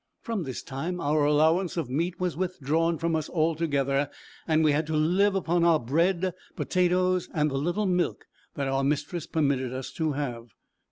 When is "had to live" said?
4.71-5.35